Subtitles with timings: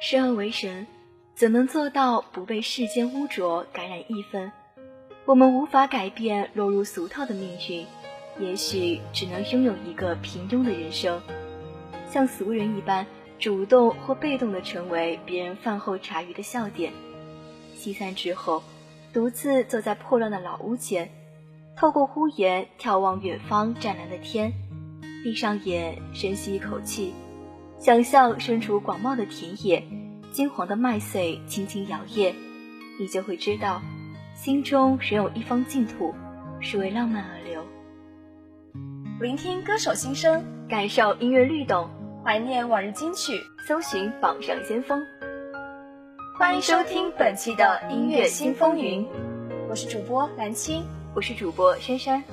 [0.00, 0.86] 生而为神，
[1.34, 4.52] 怎能做到不被世间污浊感染一分？
[5.24, 7.84] 我们无法改变落入俗套的命运，
[8.38, 11.20] 也许只能拥有一个平庸的人生，
[12.08, 13.04] 像俗人一般，
[13.40, 16.92] 主动或被动地成为别人饭后茶余的笑点。
[17.74, 18.62] 西餐之后，
[19.12, 21.10] 独自坐在破乱的老屋前，
[21.76, 24.52] 透过屋檐眺望远方湛蓝的天，
[25.24, 27.12] 闭上眼，深吸一口气。
[27.78, 29.84] 想象身处广袤的田野，
[30.32, 32.34] 金黄的麦穗轻轻摇曳，
[32.98, 33.80] 你就会知道，
[34.34, 36.12] 心中仍有一方净土，
[36.58, 37.64] 是为浪漫而留。
[39.20, 41.88] 聆听歌手心声，感受音乐律动，
[42.24, 45.00] 怀念往日金曲，搜寻榜上先锋。
[46.36, 49.06] 欢迎收听本期的音乐新风云，
[49.70, 50.82] 我是主播蓝青，
[51.14, 52.24] 我是主播珊珊。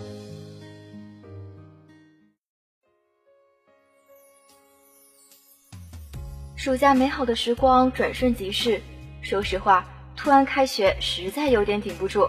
[6.65, 8.81] 暑假美好的时光转瞬即逝，
[9.21, 9.85] 说实话，
[10.15, 12.27] 突然开学实在有点顶不住。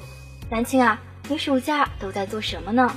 [0.51, 2.95] 南青啊，你暑假都在做什么呢？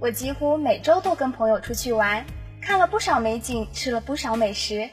[0.00, 2.24] 我几乎每周都跟朋友出去玩，
[2.62, 4.88] 看了不少美景，吃了不少美食。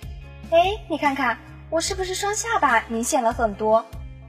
[0.51, 1.37] 哎，你看看
[1.69, 3.85] 我是不是双下巴明显了很多？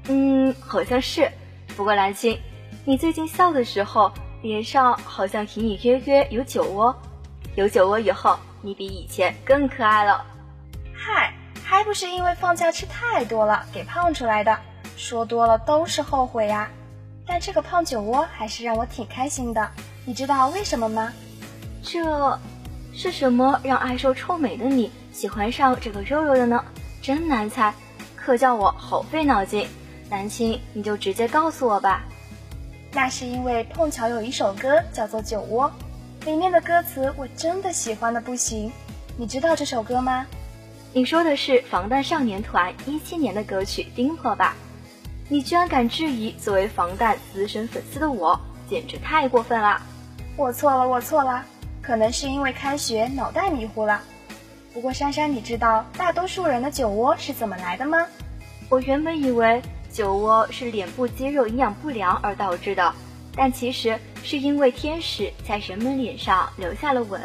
[0.07, 1.29] 嗯，好像是。
[1.77, 2.39] 不过蓝青，
[2.85, 6.97] 你最近笑的时候，脸上好像隐隐约约有酒窝。
[7.57, 10.25] 有酒窝以后，你比以前更可爱了。
[10.95, 11.36] 嗨。
[11.69, 14.57] 还不是因为放假吃太多了给胖出来的，
[14.97, 16.71] 说多了都是后悔呀。
[17.27, 19.69] 但这个胖酒窝还是让我挺开心的，
[20.05, 21.13] 你知道为什么吗？
[21.83, 22.39] 这
[22.95, 26.65] 是什么让爱瘦臭美的你喜欢上这个肉肉的呢？
[27.03, 27.75] 真难猜，
[28.15, 29.67] 可叫我好费脑筋。
[30.09, 32.05] 南青，你就直接告诉我吧。
[32.93, 35.69] 那是因为碰巧有一首歌叫做《酒窝》，
[36.25, 38.71] 里面的歌词我真的喜欢的不行。
[39.19, 40.25] 你知道这首歌吗？
[40.97, 44.57] 你说的是防弹少年团一七年的歌曲《丁破》吧？
[45.29, 49.79] 你居然敢质疑作为防弹资深粉丝的我，简直太过分了！
[50.39, 51.45] 我错了，我错了，
[51.83, 54.01] 可能是因为开学脑袋迷糊了。
[54.73, 58.07] 不过珊珊，你知道大多数人的酒窝是怎么来的吗？
[58.71, 59.61] 我原本以为
[59.93, 62.95] 酒窝是脸部肌肉营养不良而导致的，
[63.35, 67.21] 但其实是因为天使在人们脸上留下了吻。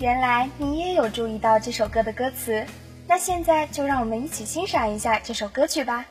[0.00, 2.64] 原来你也有注意到这首歌的歌词，
[3.10, 6.06] 那现在就让我们一起欣赏一下这首歌曲吧。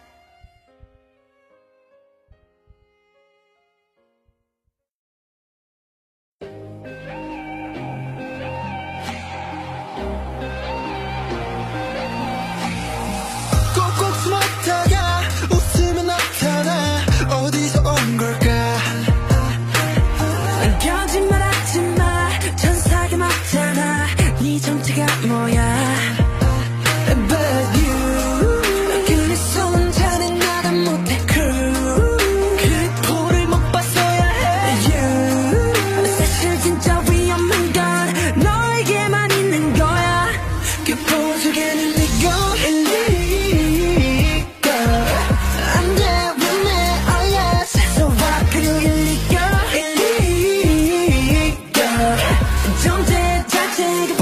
[52.78, 54.19] Don't take,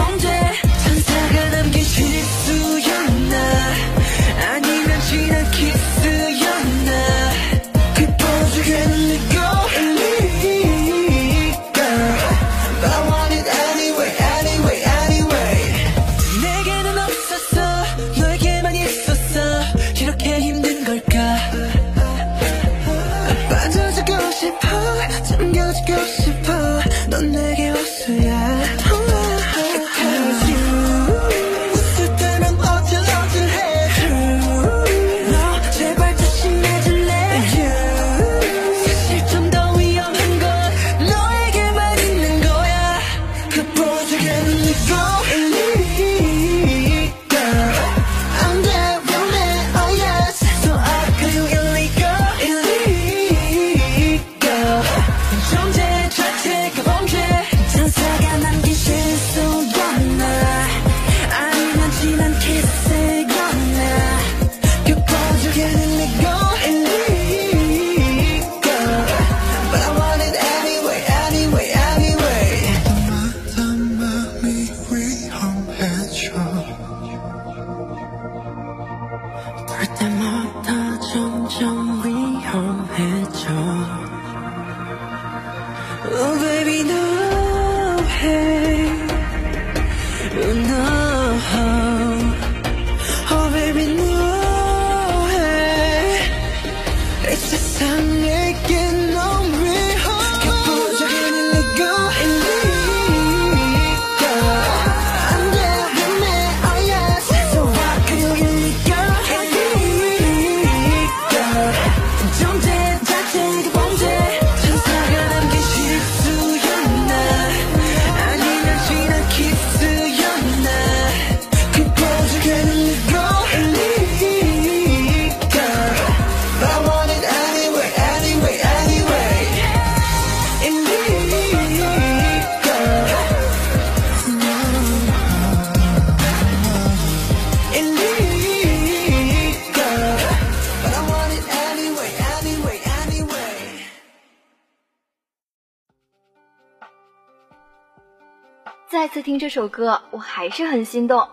[149.47, 151.25] 这首歌，我还是很心动，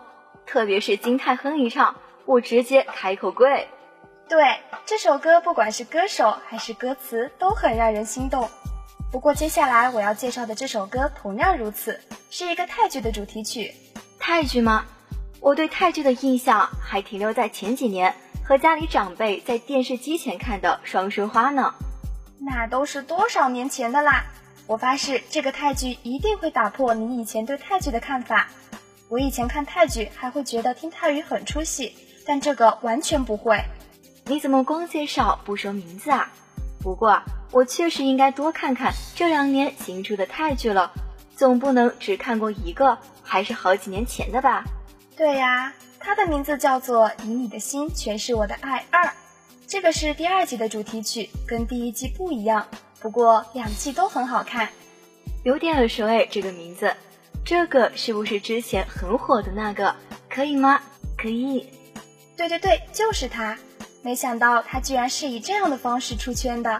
[0.45, 3.67] 特别是金泰亨一唱，我直接开口跪。
[4.29, 8.49] 对，这首歌不管是歌手还是歌词，都很让人心动。
[9.11, 11.99] 不过接下来我要介绍的这首歌同样如此，
[12.31, 13.73] 是一个泰剧的主题曲。
[14.17, 14.85] 泰剧吗？
[15.41, 18.15] 我对泰剧的印象还停留在前几年
[18.45, 21.75] 和家里长辈在电视机前看的《双生花》呢。
[22.39, 24.23] 那都是多少年前的啦！
[24.67, 28.49] 我发誓，这个泰剧一定会打破你以前对泰剧的看法。
[29.09, 31.95] 我以前看泰剧还会觉得听泰语很出戏，
[32.25, 33.61] 但这个完全不会。
[34.25, 36.31] 你怎么光介绍不说名字啊？
[36.81, 37.21] 不过
[37.51, 40.91] 我确实应该多看看这两年新出的泰剧了，
[41.35, 44.63] 总不能只看过一个，还是好几年前的吧？
[45.15, 49.05] 对呀，它的名字叫做《以你的心诠释我的爱二》，
[49.67, 52.65] 这个是第二季的主题曲，跟第一季不一样。
[53.05, 54.67] 不过两季都很好看，
[55.43, 56.91] 有点耳熟哎，这个名字，
[57.45, 59.95] 这个是不是之前很火的那个？
[60.27, 60.81] 可以吗？
[61.15, 61.69] 可以。
[62.35, 63.55] 对对对，就是他。
[64.01, 66.79] 没想到他居然是以这样的方式出圈的。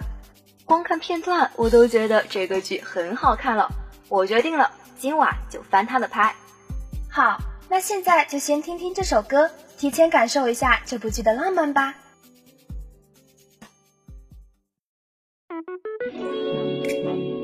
[0.65, 3.69] 光看片段我都觉得这个剧很好看了。
[4.09, 6.33] 我决定了，今晚就翻他的拍。
[7.07, 7.37] 好，
[7.69, 11.93] 那现在就先听听这首歌，提前感受一下这部剧的浪漫吧。
[15.55, 15.69] Thank
[17.07, 17.34] you.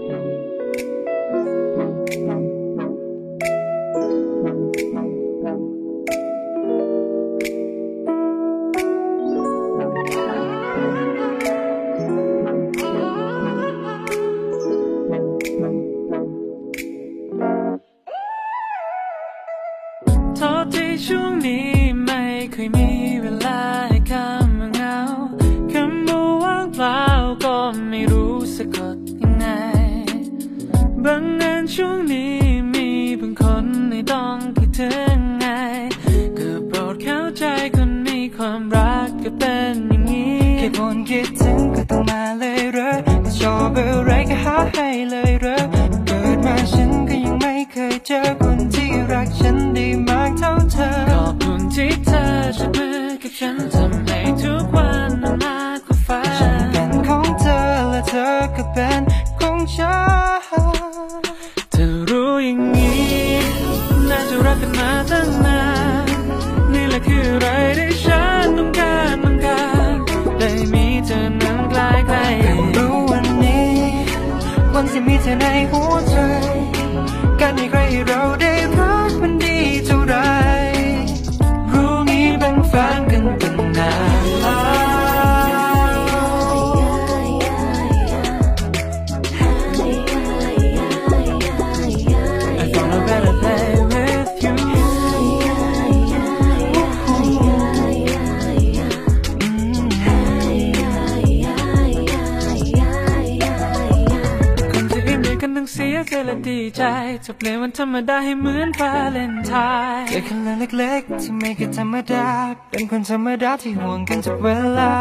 [107.32, 109.52] จจะเปลี่ยนวันธรรมดาให้เหมือนวาเลนไท
[110.00, 110.40] น์แค่คน
[110.78, 112.28] เล็กๆที่ไม่แค่ธรรมดา
[112.72, 114.48] เป็นคนธรรมดาที่ห่วงกันทุกเว
[114.78, 114.94] ลา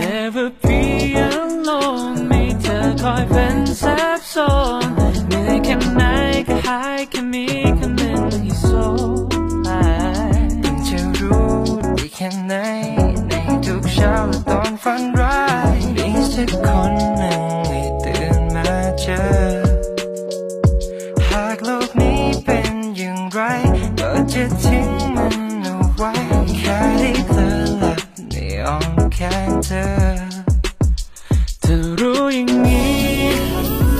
[0.00, 0.80] Never be
[1.26, 3.84] alone มีเธอคอยเป็นแซ
[4.18, 4.36] บโซ
[4.80, 6.02] นเหนื่อยแค่ไหน
[6.48, 7.46] ก็หายแค่มี
[7.78, 8.68] คนหนึ่งที่โซ
[9.62, 9.68] ไป
[10.60, 11.52] เพิ่งจะรู้
[11.98, 12.54] ดีแค่ไหน
[13.28, 13.32] ใน
[13.64, 15.42] ทุกเช้าและตอนฝันร้า
[15.76, 18.68] ยมีสักคนหนึ่งให้ตื่นมา
[19.00, 19.67] เจอ
[29.70, 29.88] เธอ
[31.62, 33.02] เธอรู้อย่างนี้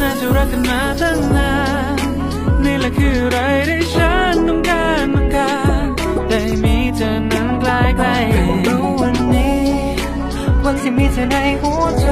[0.00, 1.52] น่าจะรักกันมาตั้งนา
[1.96, 1.98] น
[2.64, 5.52] นี่แหละคืออะไรที่ฉันต้องการต้องกา
[5.84, 5.86] ร
[6.28, 8.16] ได้มีเธอนั้นใกล้ใกล้
[8.66, 9.62] รู้วันนี้
[10.64, 12.06] วันที่มีเธอในหัวใจ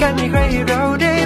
[0.00, 1.17] การมีใครให้เราได้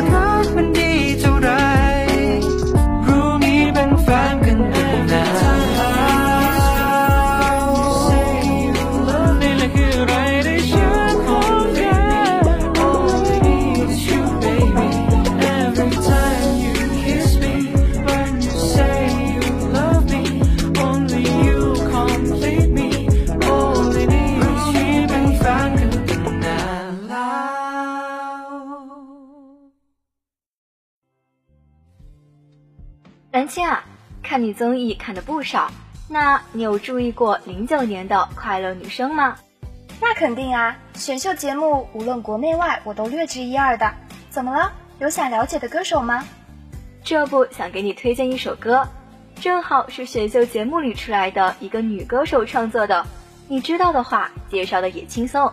[33.43, 33.83] 蓝青啊，
[34.23, 35.73] 看你综艺看的不少，
[36.09, 39.37] 那你有注意过零九年的快乐女声吗？
[40.01, 43.93] 那肯定啊，选秀节目无论国内外我都略知一二的。
[44.31, 44.73] 怎么了？
[45.01, 46.25] 有想了解的歌手吗？
[47.03, 48.87] 这不想给你推荐一首歌，
[49.41, 53.05] 正好是选秀节目里出来的一个女歌手创作的。
[53.49, 55.53] 你知道的话，介绍的也轻松。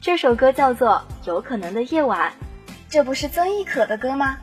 [0.00, 2.30] 这首歌叫做《有可能的夜晚》，
[2.88, 4.36] 这不是曾轶可的歌吗？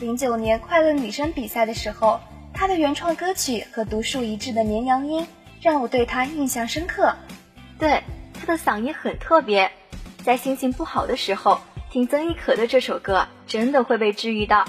[0.00, 2.18] 零九年快乐女声比赛的时候，
[2.60, 5.26] 她的原创歌曲和独树一帜的绵羊音
[5.62, 7.16] 让我对他印象深刻。
[7.78, 8.02] 对，
[8.34, 9.72] 他的嗓音很特别，
[10.22, 11.58] 在心情不好的时候
[11.90, 14.66] 听曾轶可的这首歌，真的会被治愈到。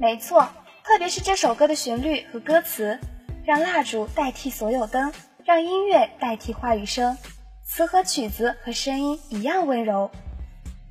[0.00, 0.48] 没错，
[0.82, 2.98] 特别是这首歌的旋律和歌词，
[3.44, 5.12] 让蜡烛代替所有灯。
[5.44, 7.18] 让音乐代替话语声，
[7.62, 10.10] 词和曲子和声音一样温柔。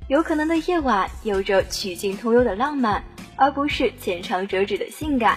[0.06, 3.02] 有可能的夜晚有着曲径通幽的浪漫，
[3.34, 5.36] 而不是浅尝辄止的性感。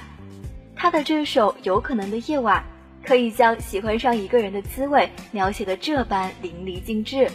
[0.82, 2.60] 他的这首《有可能的夜晚》
[3.08, 7.30] 可以将喜欢上一个人的滋味描写的这般淋漓尽致。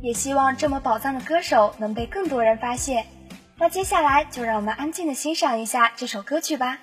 [0.00, 3.04] 也希望这么宝藏的歌手能被更多人发现。
[3.56, 6.78] 那接下来就让我们安静的欣赏一下这首歌曲吧。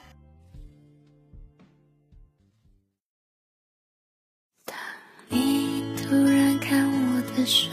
[7.46, 7.70] 时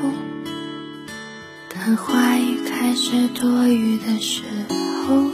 [0.00, 0.10] 候，
[1.68, 4.44] 当话语开始多余的时
[5.04, 5.33] 候，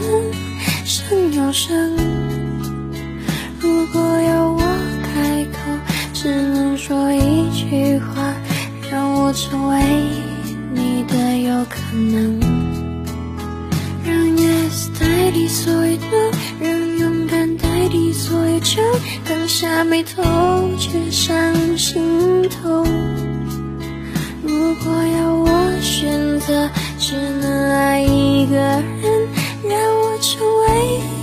[0.00, 0.32] 声。
[0.84, 1.96] 声有声，
[3.58, 4.60] 如果要我
[5.02, 5.58] 开口，
[6.12, 8.34] 只能说一句话，
[8.90, 9.82] 让我成为
[10.74, 12.38] 你的有可能。
[14.04, 18.82] 让 yes 代替所有 no，让勇敢代替所有求，
[19.24, 20.22] 放下眉头，
[20.78, 22.84] 却上心头。
[24.42, 29.33] 如果要我选择，只能爱一个人。
[30.24, 31.13] 成为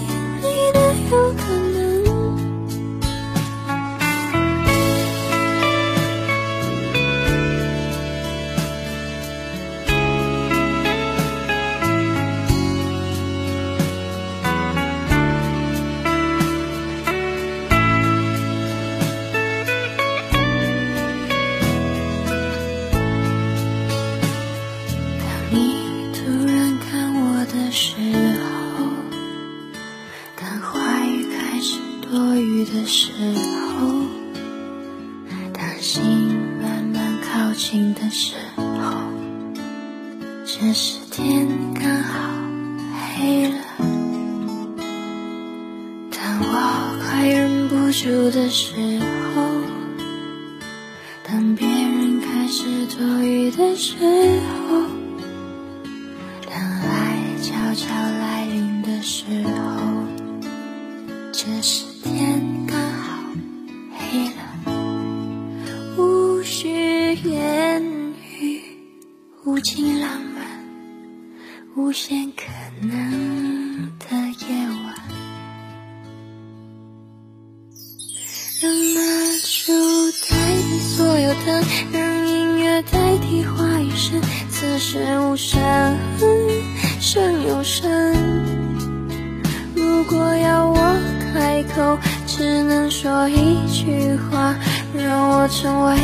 [93.01, 94.53] 说一句话，
[94.93, 95.98] 让我成为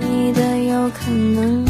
[0.00, 1.64] 你的有可能。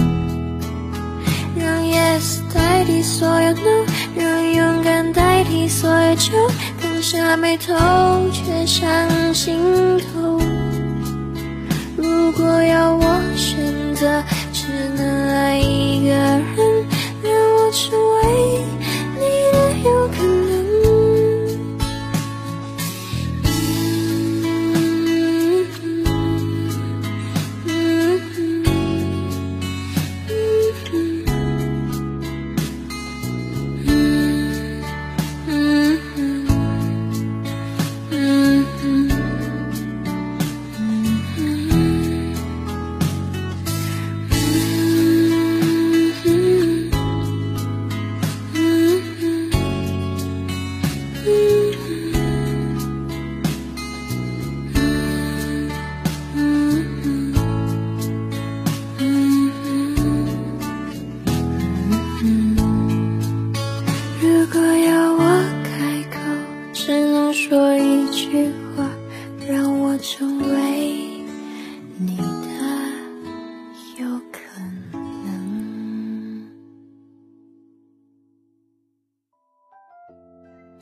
[1.54, 3.84] 让 yes 代替所有 no，
[4.16, 6.32] 让勇敢代替所有求，
[6.78, 7.74] 放下眉头，
[8.32, 8.90] 却上
[9.34, 9.58] 心
[9.98, 10.40] 头。
[11.98, 13.20] 如果要我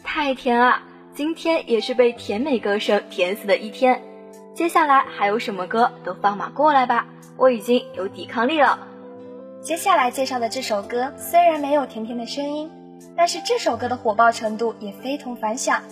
[0.03, 0.83] 太甜了！
[1.15, 4.03] 今天也是被甜美歌声甜死的一天。
[4.55, 8.79] 接下来还有什么歌都放马过来吧，我已经有抵抗力了。
[9.61, 12.71] 接下来介绍的这首歌虽然没有甜甜的声音，
[13.17, 15.83] 但是这首歌的火爆程度也非同凡响。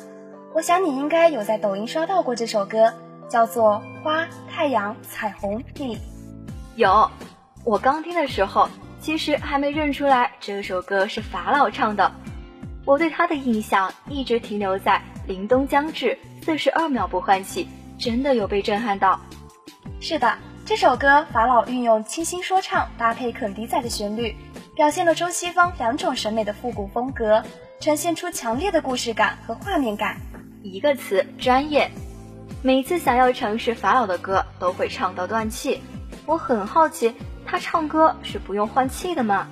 [0.54, 2.94] 我想你应该有在抖音刷到过这首歌，
[3.28, 5.96] 叫做《花、太阳、彩虹、你》。
[6.76, 7.10] 有，
[7.64, 8.68] 我刚听的时候，
[9.00, 12.12] 其实还没认出来这首歌是法老唱的。
[12.86, 17.68] 我对他的印象一直停留在“凛冬将至，四十二秒不换气”，
[17.98, 19.20] 真的有被震撼到。
[20.00, 24.36] 是的，这首歌法老运用清新说唱搭配肯迪仔的旋律，
[24.76, 27.42] 表现了中西方两种审美的复古风格，
[27.80, 30.16] 呈现出强烈的故事感和画面感。
[30.62, 31.90] 一个词专业，
[32.62, 35.82] 每次想要尝试法老的歌，都会唱到断气。
[36.24, 37.12] 我很好奇，
[37.44, 39.48] 他唱歌是不用换气的吗？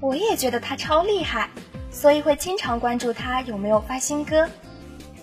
[0.00, 1.48] 我也觉得他超厉害，
[1.92, 4.48] 所以会经常关注他有没有发新歌。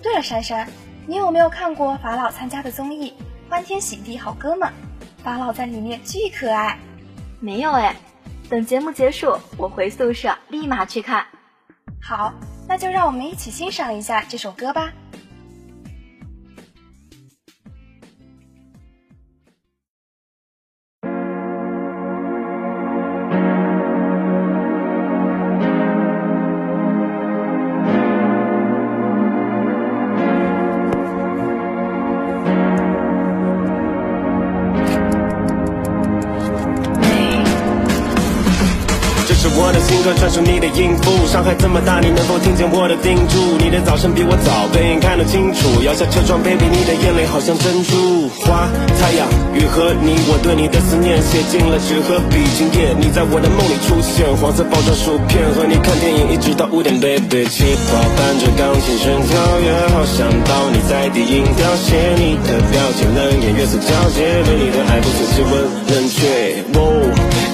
[0.02, 0.70] 对了，珊珊，
[1.06, 3.14] 你有没有看过法老参加的综艺
[3.52, 4.70] 《欢天喜地好哥们》？
[5.24, 6.80] 法老在里面巨可爱。
[7.42, 7.96] 没有哎，
[8.50, 11.26] 等节目结束，我回宿舍立马去看。
[12.02, 12.34] 好。
[12.72, 14.94] 那就让我们一起欣赏一下这首歌吧。
[40.16, 43.58] 专属你的音符，上海这么大，你能否听见我的叮嘱？
[43.60, 45.84] 你的早晨比我早，背影看得清楚。
[45.84, 48.30] 摇下车窗，baby，你的眼泪好像珍珠。
[48.42, 48.68] 花、
[48.98, 52.42] 太阳、雨和你，我对你的思念写进了纸和笔。
[52.58, 57.46] 今夜你在我的梦里出现，黄色包装薯片，和你看电影一直到五点，baby。
[57.50, 65.54] 气泡伴着钢琴声跳跃，好想抱你在低音调，写你的表情冷眼月色皎洁，对你的爱不自气温
[65.88, 66.66] 冷却。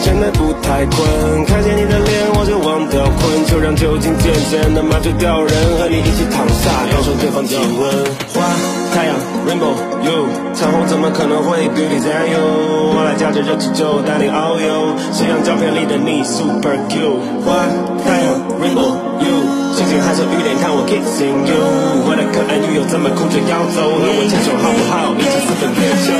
[0.05, 1.01] 现在不太困，
[1.49, 5.49] 看见你的脸我就忘掉困，就让酒精渐渐的麻醉掉人，
[5.81, 7.89] 和你一起躺下，感受对方体温。
[8.29, 8.45] 花、
[8.93, 9.17] 太阳、
[9.49, 9.73] rainbow、
[10.05, 12.37] you，彩虹怎么可能会 beauty than you？
[12.93, 17.17] 我来驾着热气球带你遨游，夕阳照片里的你 super cute。
[17.41, 17.65] 花、
[18.05, 18.93] 太阳、rainbow、
[19.25, 19.41] you，
[19.73, 21.57] 星星还是雨点看我 kissing you。
[22.05, 25.17] 我的可爱女友怎么哭着要走，和我牵手好不好？
[25.17, 26.13] 一起私奔月球。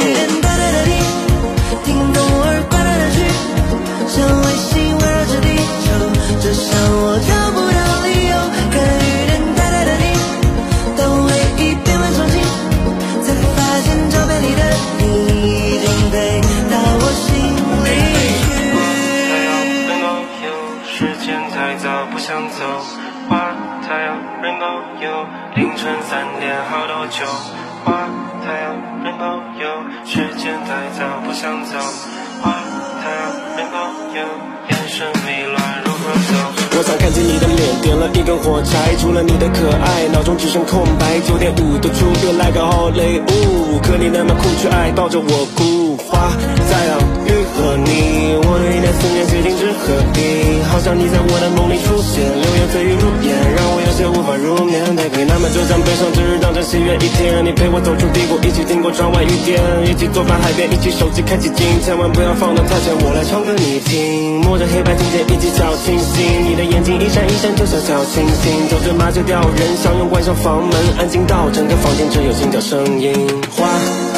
[39.00, 41.20] 除了你的可爱，脑中只剩空白。
[41.28, 45.96] 九点五度出别来个好礼物，可你那么酷却爱抱着我哭。
[45.98, 46.32] 花、
[46.70, 52.24] 太阳、雨和你，我对你的思念写进纸和笔，好像你在我的梦里出现，
[52.66, 54.82] 流言蜚语如烟，让我有些无法入眠。
[54.96, 73.14] Baby，那么就像悲伤之日当成喜悦一天，你陪我走出低谷，一起经过窗外雨点，一起坐在海边，一起手机开启静，千万不要放得太前，我来唱歌你听，摸着黑白琴键一起小清新，你的眼睛一闪一闪就像小星星，走着麻醉掉人，相拥关上房门，安静到整个房间只有心跳声音。
[73.54, 73.68] 花、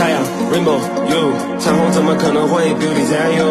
[0.08, 0.80] 太阳、rainbow、
[1.12, 3.44] you，彩虹怎么可能会 beauty than you？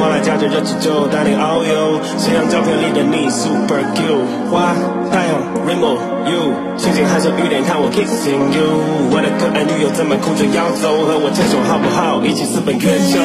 [0.00, 4.24] 我来驾着热气球带你遨游，夕阳照片里的你 super cute。
[4.48, 4.72] 花、
[5.12, 5.36] 太阳、
[5.68, 8.80] rainbow、you，星星还是雨点看我 kissing you。
[9.12, 11.04] 我的可爱女友怎么哭着要走？
[11.04, 12.24] 和我牵手好不好？
[12.24, 13.20] 一起私奔月球。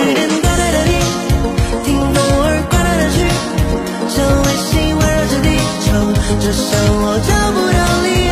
[1.88, 3.24] 听风儿刮来的去，
[4.12, 5.56] 像卫星围绕着地
[5.88, 5.96] 球，
[6.36, 8.23] 这让我找不到理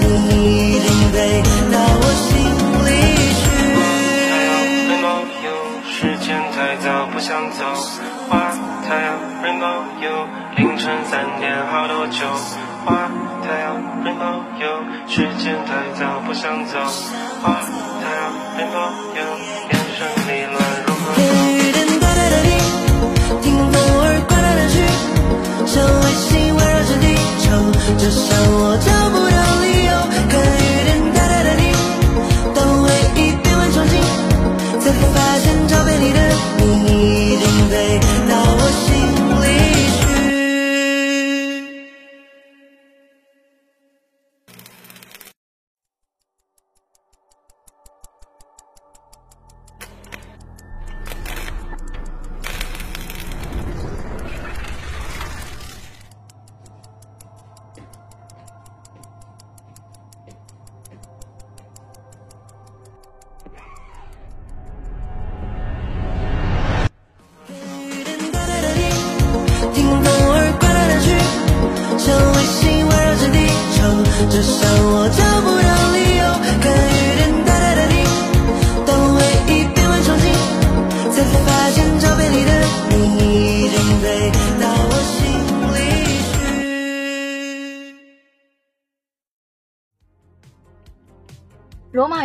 [0.00, 0.04] 你
[0.72, 1.16] 一定飞
[1.72, 2.28] 到我心
[2.84, 2.88] 里
[3.40, 3.42] 去。
[3.76, 3.82] 花
[4.30, 4.52] 太阳
[4.88, 5.56] rainbow you，
[5.88, 7.60] 时间太早不想走。
[8.28, 8.32] 花，
[8.86, 9.06] 太阳
[9.42, 12.26] ，rainbow you，凌晨三点好多酒。
[12.84, 13.10] 花，
[13.42, 16.78] 太阳，rainbow you，时间太早不想走。
[17.42, 17.60] 花，
[18.00, 19.24] 太阳，rainbow you，
[19.70, 21.16] 眼神迷乱如何走？
[21.16, 21.22] 看
[21.54, 22.50] 雨点带来的你，
[23.42, 24.74] 听风儿刮来的去，
[25.66, 25.74] 像
[27.98, 29.90] 就像我找不到理由。
[30.28, 31.62] 看雨点大大的你，
[32.54, 32.84] 当回
[33.16, 33.94] 忆变换场景，
[34.80, 36.18] 才发现照片里的
[36.60, 37.23] 你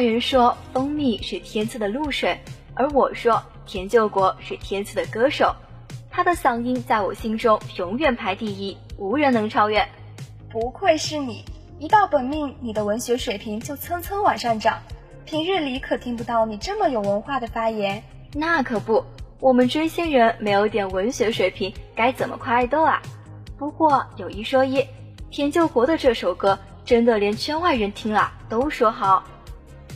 [0.02, 2.40] 人说蜂蜜是天赐的露水，
[2.74, 5.56] 而我说田救国是天赐的歌手。
[6.12, 9.88] 他的嗓音在我心中永远排第一，无人能超越。
[10.50, 11.46] 不愧是你，
[11.78, 14.80] 一到本命，你的文学水平就蹭蹭往上涨。
[15.26, 18.04] 平日里可听不到你这么有文化的发言。
[18.34, 19.06] 那可不，
[19.40, 23.02] 我们追星人没有点文学水平，该怎么夸爱豆啊？
[23.58, 24.86] 不过有一说一，
[25.30, 29.24] 田救国的这首歌真的连圈外人听了都说好。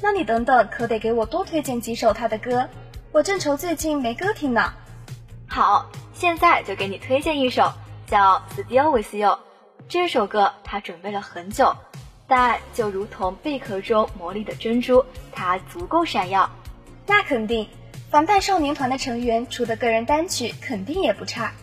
[0.03, 2.67] 那你等等，可得给我多推荐几首他的歌，
[3.13, 4.73] 我正愁最近没歌听呢。
[5.47, 7.71] 好，现在就给你推荐一首
[8.05, 9.29] 叫《Still With You》。
[9.87, 11.73] 这首歌他准备了很久，
[12.27, 16.49] 但就如同贝壳中磨砺的珍珠，它足够闪耀。
[17.07, 17.69] 那肯定，
[18.11, 21.53] 防弹少年团的成员出的个人单曲肯定也不差。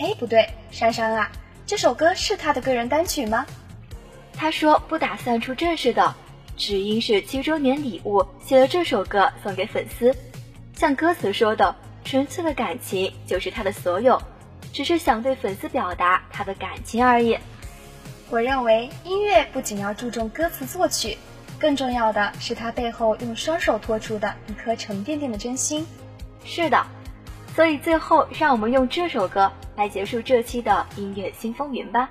[0.00, 1.30] 哎，不对，珊珊啊，
[1.64, 3.46] 这首歌是他的个人单曲吗？
[4.34, 6.16] 他说不打算出正式的，
[6.56, 10.14] 只因是七周年礼物，写了这首歌送给粉丝。
[10.74, 14.20] 像歌词说的，纯粹的感情就是他的所有，
[14.72, 17.38] 只是想对粉丝表达他的感情而已。
[18.30, 21.16] 我认为音乐不仅要注重歌词作曲，
[21.58, 25.86] 更重要的是他背后用双手托出的一颗沉甸甸的真心。
[26.44, 26.86] 是的，
[27.54, 32.10] 所以最后让我们用这首歌来结束这期的音乐新风云吧。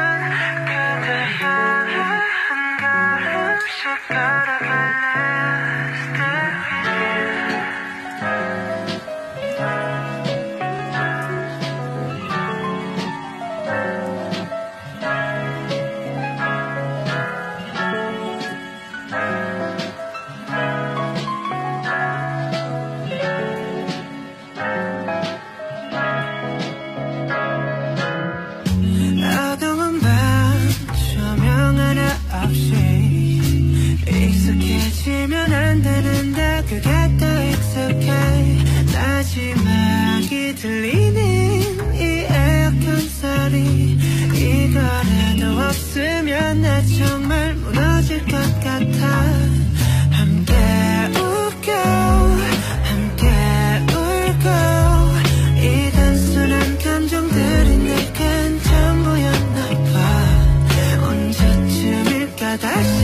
[62.53, 63.00] attached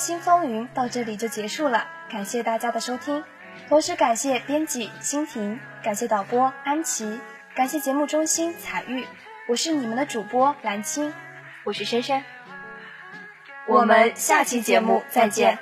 [0.00, 3.22] 新风云到这里就结束了，感谢大家的收听，
[3.68, 7.20] 同时感谢编辑蜻蜓，感谢导播安琪，
[7.54, 9.06] 感谢节目中心彩玉，
[9.46, 11.12] 我是你们的主播蓝青，
[11.64, 12.24] 我是珊珊，
[13.66, 15.58] 我们下期节目再见。